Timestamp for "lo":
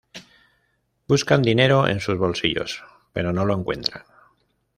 3.45-3.53